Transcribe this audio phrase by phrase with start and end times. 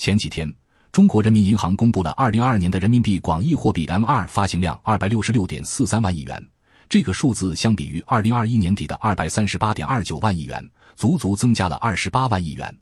[0.00, 0.50] 前几天，
[0.92, 6.42] 中国人民银行公布了二零二二年的人民币广义货币 M 二发行量二百六十六点四三万亿元，
[6.88, 10.66] 这个数字相比于二零二一年底的二百三十八点二九万亿元，
[10.96, 12.74] 足足增加了二十八万亿元。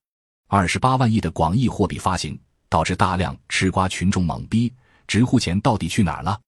[0.47, 4.73] 二十八万亿的广义货币发行，导致大量吃瓜群众懵逼，
[5.09, 6.39] 直呼钱到底去哪儿了？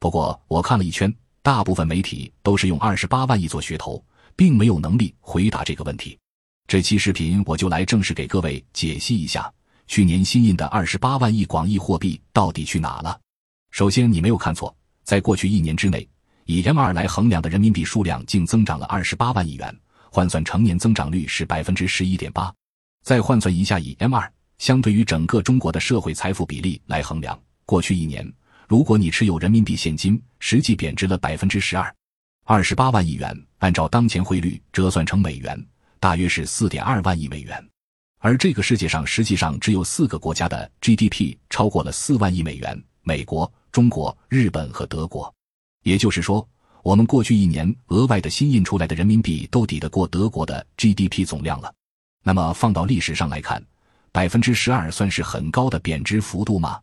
[0.00, 4.04] 不过我看了一圈，大部分媒体都是用二十八万亿做噱头，
[4.34, 6.18] 并没有能力回答这个问题。
[6.66, 9.48] 这期视频我就来正式给各位解析一下，
[9.86, 13.18] 去年新印的二十八万亿广义货币到底去哪了？
[13.70, 16.08] 首先，你没有看错，在过去一年之内，
[16.44, 19.74] 以 M 二来衡量的人民币数量竟增长了二十八万亿元，
[20.10, 22.52] 换算成年增长率是百分之十一点八。
[23.04, 28.30] 再换算一下，以 M 二相对于整个中国的社会财富比例来衡量，过去一年，
[28.66, 31.94] 如果你持有人民币现金，实际贬值了百分之十二。
[32.44, 35.66] 二十八万亿元，按照当前汇率折算成美元，
[36.00, 37.68] 大约是四点二万亿美元。
[38.26, 45.32] 而这个世界上实际上只有四个国家的 GDP 超过了四万亿美元：美国、中国、日本和德国。
[45.84, 46.44] 也就是说，
[46.82, 51.72] 我们过去一年额外的新印出来的人民币都抵得过德国的 GDP 总量了。
[52.24, 53.64] 那么放到历史上来看，
[54.10, 56.80] 百分之十二算是很高的贬值幅度吗？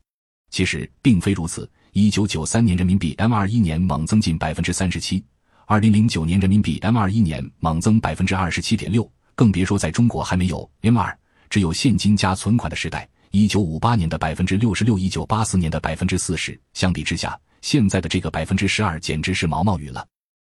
[0.50, 1.70] 其实并非如此。
[1.92, 5.22] 一九九三年人民币 M 二一年猛增近百分之三十七，
[5.66, 11.20] 二零零九年人民币 M 二一年猛增百分之二十七点六，更别说在中国还没有 M 二，
[11.54, 20.04] 只有现金加存款的时代，一九五八年的百分之六十六，一九八四年的百分之四十，相比之下，现在的这个百分之十二简直是毛毛雨了。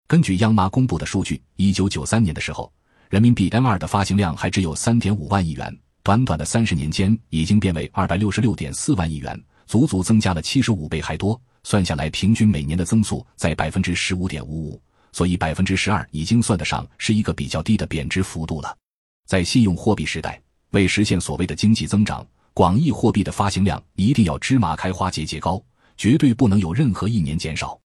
[0.06, 2.72] 根据央妈公布的数据，一九九三年的时候。
[3.10, 11.38] 人民币 M 二的发行量还只有三点五万亿元，短短的三十年间已经变为二百六十六点四万亿元，足足增加了七十五倍还多。
[11.64, 14.80] 算下来，平均每年的增速在百分之十五点五五，
[15.12, 18.74] 所以百分之十二已经算得上是一个比较低的贬值幅度了。
[19.26, 20.40] 在信用货币时代，
[20.74, 25.62] 为实现所谓的经济增长，广义货币的发行量一定要芝麻开花节节高，
[25.96, 27.78] 绝对不能有任何一年减少。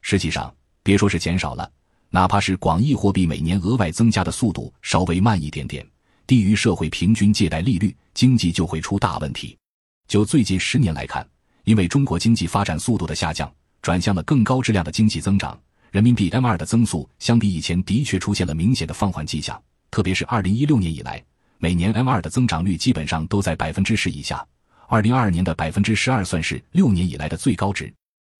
[0.00, 1.68] 实际上，别说是减少了。
[2.08, 5.84] 哪怕是广义货币每年额外增加的速度稍微慢一点点，
[6.24, 9.58] 低于社会平均借贷利率，经济就会出大问题。
[10.06, 11.28] 就最近十年来看，
[11.64, 15.58] 因为中国经济发展速度的下降，转向了更高质量的经济增长，
[15.90, 19.60] 人民币 M 二的增速相比以前的确出现了明显的放缓迹象。
[19.90, 21.22] 特别是二零一六年以来，
[21.58, 24.46] 每年 M 二的增长率基本上都在百分之十以下，
[24.88, 27.92] 二零二二年的百分之十二算是六年以来的最高值。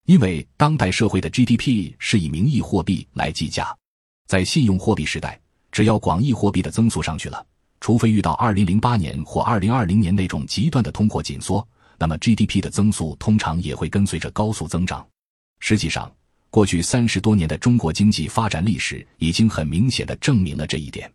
[0.05, 3.75] 因为当代社会的 GDP 是以名义货币来计价，
[4.27, 5.39] 在信用货币时代，
[5.71, 7.45] 只要广义货币的增速上去了，
[7.81, 11.67] 除非遇到二零零八年或二零二零年那种极端的通货紧缩，
[11.97, 15.05] 那么 GDP 的增速通常也会跟随着高速增长。
[15.59, 16.09] 实际上，
[16.49, 21.11] 过去三十多年的中国经济发展历史已经很明显的证明了这一点。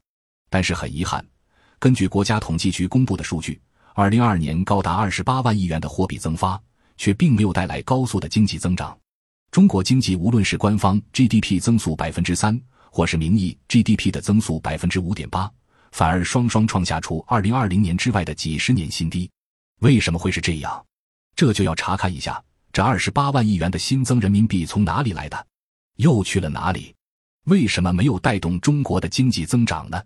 [0.51, 1.25] 但是很遗憾，
[1.83, 3.61] 根据国家统计局公布的数据，
[3.95, 6.63] 二零二二年高达二十八万亿元的货币增发。
[6.97, 8.97] 却并没有带来高速的经济增长。
[9.51, 12.61] 中国经济无论是官方 GDP 增速百分之三，
[12.93, 15.51] 或是名义 GDP 的增速百分之五点八，
[15.91, 19.29] 反而双双创下除二零二零年之外的几十年新低。
[19.81, 20.85] 为什么会是这样？
[21.35, 22.41] 这就要查看一下
[22.73, 25.47] 这二十八万亿元的新增人民币从哪里来的，
[25.97, 26.95] 又去了哪里？
[27.47, 30.01] 为什么没有带动中国的经济增长呢？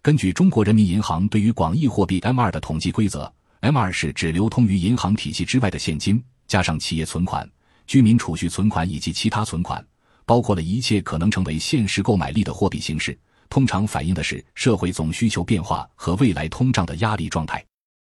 [0.00, 6.22] 根据中国人民银行对于广义货币 M 二的统计规则，M 二是指流通于银行体系之外的现金。
[6.46, 7.46] 加上企业存款、
[7.86, 9.84] 居民储蓄存款以及其他存款，
[10.24, 13.18] 包括了一切可能成为现实购买力的货币形式，
[13.50, 17.62] 通常反映的是社会总需求变化和未来通胀的压力状态。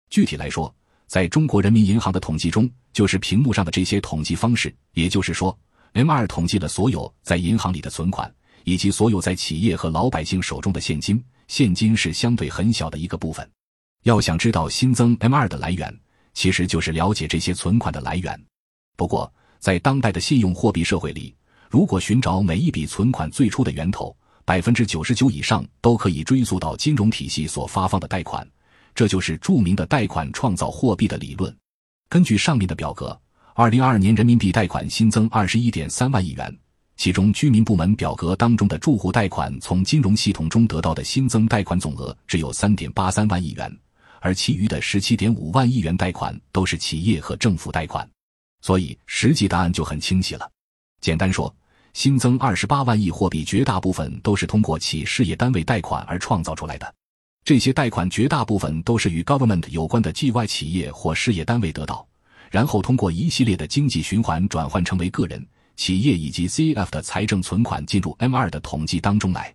[0.09, 0.75] 具体来说，
[1.07, 4.75] 在中国人民银行的统计中，就是屏幕上的这些统计方式。
[4.95, 5.57] 也就是说
[5.93, 11.23] ，M 二统计了所有在银行里的存款，以及所有在企业和老百姓手中的现金。
[11.49, 13.49] 现金是相对很小的一个部分。
[14.05, 15.99] 要想知道新增 M 二的来源。
[16.35, 18.43] 其实就是了解这些存款的来源。
[18.97, 21.37] 不过，在当代的信用货币社会里，
[21.69, 28.49] 如果寻找每一笔存款最初的源头，百分之九十九以上都可以追溯到金融体系所发放的贷款。
[28.95, 31.55] 这就是著名的贷款创造货币的理论。
[32.09, 33.21] 根据上面的表格，
[33.55, 36.59] 二零二二年人民币贷款新增二十一点三万亿元，
[36.97, 43.79] 其中居民部门表格当中的住户贷款从金融系统中得到的新增贷款总额只有三点八三万亿元。
[44.21, 48.09] 而其余的十七点五万亿元贷款都是企业和政府贷款，
[48.61, 50.49] 所以实际答案就很清晰了。
[51.01, 51.53] 简单说，
[51.93, 56.95] 新增二十八万亿货币，绝大部分都是通过企事业单位贷款而创造出来的。
[57.45, 62.07] 这些贷款绝大部分都是与 government 有关的 G Y 企业或事业单位得到，
[62.49, 65.45] 然后通过一系列的经济循环转换成为个人、
[65.77, 69.55] 企业以及 CF 的财政存款进入 M 二的统计当中来。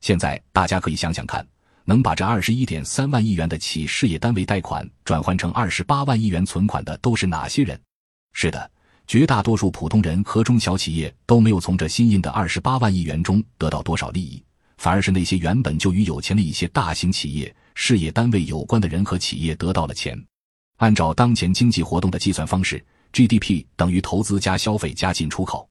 [0.00, 1.46] 现在大家可以想想看。
[1.84, 7.80] 能把这二十一点三万亿元的企事业单位贷款转换成二十八万亿元存款的都是哪些人？
[8.34, 8.70] 是的，
[9.06, 14.44] 绝大多数普通人和中小企业都没有从这新印的二十八万亿元中得到多少利益，
[14.76, 20.22] 反而是那些原本就与有钱的一些大型企业、事业单位有关的人和企业得到了钱。
[20.76, 25.68] 按照当前经济活动的计算方式，GDP 等于投资加消费加进出口。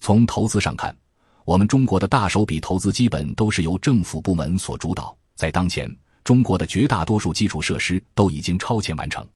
[0.00, 0.96] 从投资上看，
[1.44, 5.16] 我们中国的大手笔投资基本都是由政府部门所主导。
[5.34, 5.90] 在当前，
[6.24, 9.26] 中国的绝大多数基础设施都已经超前完成。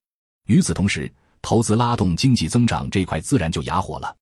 [0.47, 4.15] 与此同时，投资拉动经济增长这块自然就哑火了。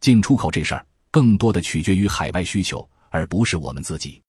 [0.00, 4.22] 进出口这事儿，更多的取决于海外需求，而不是我们自己。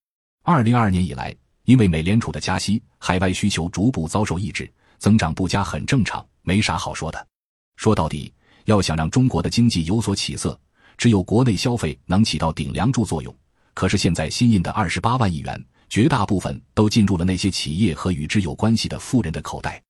[0.44, 1.36] 二零二二年以来，
[1.66, 7.28] 因为美联储的加息，海外需求逐步遭受抑制，增长不佳很正常，没啥好说的。
[7.76, 8.34] 说到底，
[8.69, 10.57] 要想让中国的经济有所起色，
[10.98, 13.36] 只有国内消费能起到顶梁柱作用。
[13.74, 15.66] 可是现在新印的二十八万亿元。
[15.89, 19.81] 绝大部分都进入了那些企业和与之有关系的富人的口袋。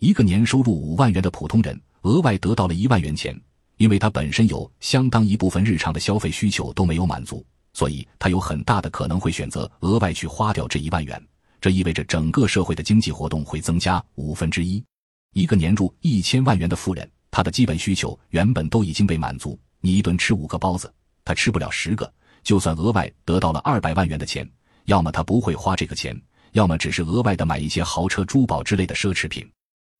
[0.00, 3.34] 一个年收入五万元的普通人，额外得到了一万元钱，
[3.78, 7.42] 因为他本身有相当一部分日常的消费需求都没有满足，
[7.72, 11.18] 所以他有很大的可能会选择额外去花掉这一万元。
[11.58, 14.84] 这意味着整个社会的经济活动会增加五分之一。
[15.32, 20.92] 一个年入一千万元的富人，他的基本需求原本都已经被满足，你一顿吃五个包子，
[21.24, 22.10] 他吃不了十个，
[22.42, 24.48] 就算额外得到了二百万元的钱。
[24.84, 26.16] 要么他不会花这个钱，
[26.52, 29.44] 要么只是额外的买一些豪车、珠宝之类的奢侈品，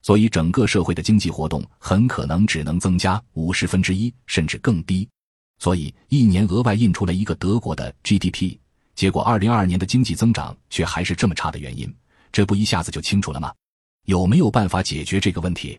[0.03, 5.09] 所以整个社会的经济活动很可能只能增加五十分之一，甚至更低。
[5.59, 8.57] 所以一年额外印出了一个德国的 GDP，
[8.95, 11.93] 结果二零二二年的经济增长却还是这么差的原因，
[12.31, 13.53] 这不一下子就清楚了吗？
[14.05, 15.77] 有没有办法解决这个问题？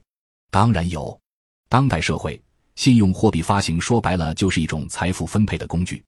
[0.52, 1.18] 当然有。
[1.70, 2.42] 当代社会，
[2.76, 6.02] 信用货币发行说白了就是一种财富分配的工具。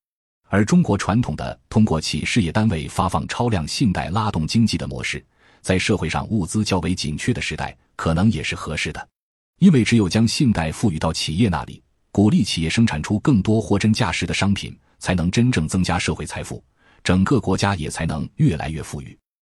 [0.48, 5.24] 而中国传统的通过企事业单位发放超量信贷拉动经济的模式，
[5.62, 9.08] 在社会上物资较为紧缺的时代，可能也是合适的。
[9.60, 16.64] 因为只有将信贷赋予到企业那里，鼓励企业生产出更多货真价实的商品，才能真正增加社会财富，
[17.04, 19.16] 整个国家也才能越来越富裕。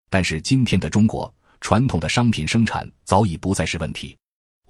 [0.10, 1.32] 但是今天的中国，
[1.62, 4.18] 传统的商品生产早已不再是问题。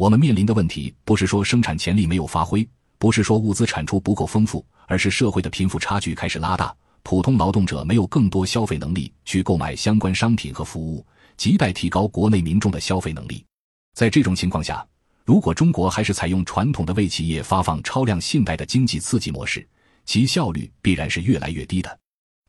[0.01, 2.67] 我们面临的问题，不是说生产潜力没有发挥，
[2.97, 4.65] 不是说物资产出不够丰富。
[4.87, 11.05] 而是社会的贫富差距开始拉大，普通劳动者没有更多消费能力去购买相关商品和服务，
[11.37, 13.45] 亟待提高国内民众的消费能力。
[13.93, 14.83] 在这种情况下，
[15.23, 19.63] 如果中国还是采用传统的为企业发放超量信贷的经济刺激模式，
[20.03, 21.99] 其效率必然是越来越低的。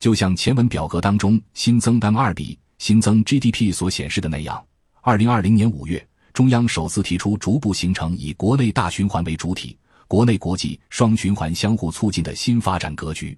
[0.01, 4.65] 就像前文表格当中新增单二比新增 GDP 所显示的那样，
[5.03, 6.03] 二零二零年五月，
[6.33, 9.77] 中央首次提出逐步形成以国内大循环为主体。
[10.09, 13.35] 国内国际双循环相互促进的新发展格局，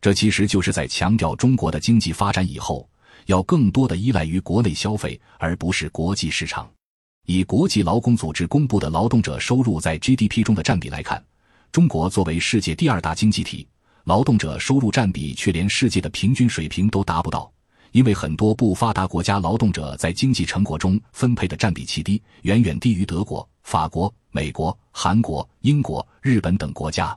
[0.00, 2.88] 这其实就是在强调中国的经济发展以后
[3.26, 6.66] 要更多的依赖于国内消费，而不是国际市场。
[7.26, 11.22] 以国际劳工组织公布的劳动者收入在 GDP 中的占比来看，
[11.70, 13.68] 中国作为世界第二大经济体，
[14.04, 17.52] 劳动者收入占比却连世界的平均水平都达不到。
[17.94, 24.12] 因为很多不发达国家劳动者在经济成果中分配的占比极低，远远低于德国、法国。
[24.32, 27.16] 美国、韩国、英国、日本等国家，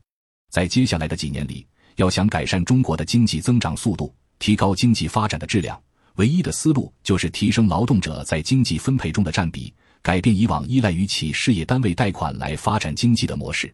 [0.51, 1.65] 在接下来的几年里，
[1.95, 5.81] 要想改善中国的经济增长速度，提高经济发展的质量，
[6.17, 9.73] 唯一的思路就是提升劳动者在经济分配中的占比，
[10.03, 13.73] 改变以往依赖于企事业单位贷款来发展经济的模式。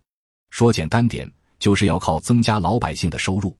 [0.50, 3.54] 说简单点，就是要靠增加老百姓的收入。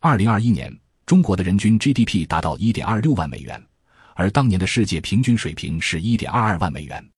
[0.00, 0.74] 二零二一年，
[1.06, 3.64] 中国的人均 GDP 达到一点二六万美元，
[4.14, 7.10] 而当年的世界平均水平是一点二二万美元，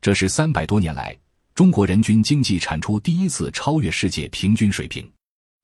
[0.00, 1.16] 这是三百多年来。
[1.54, 5.08] 中国人均经济产出第一次超越世界平均水平，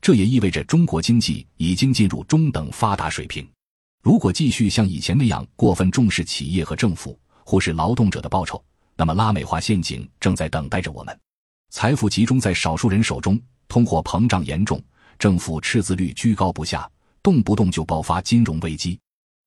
[0.00, 3.44] 这也意味着中国经济已经进入中等发达水平。
[4.00, 11.18] 如果继续像以前那样过分重视企业和政府，忽视劳动者的报酬，那么拉美化陷阱正在等待着我们。
[11.70, 14.80] 财富集中在少数人手中，通货膨胀严重，
[15.18, 16.88] 政府赤字率居高不下，
[17.22, 18.98] 动不动就爆发金融危机。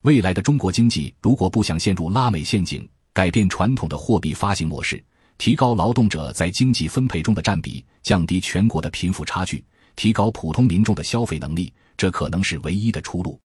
[0.04, 5.04] 未来的中国经济如果不想陷入拉美陷阱，改变传统的货币发行模式。
[5.38, 9.62] 提高劳动者在经济分配中的占比，降低全国的贫富差距，
[9.96, 13.38] 提高普通民众的消费能力，这可能是唯一的出路。